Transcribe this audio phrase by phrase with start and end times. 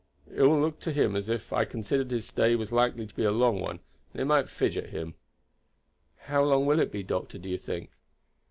[0.33, 3.23] "It will look to him as if I considered his stay was likely to be
[3.23, 3.81] a long one,
[4.13, 5.13] and it might fidget him."
[6.21, 7.91] "How long will it be, doctor, do you think?"